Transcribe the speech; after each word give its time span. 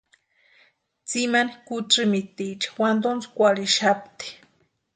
Tsimani 1.07 1.53
kutsïmitiecha 1.67 2.69
wantontskwarhixapti. 2.79 4.27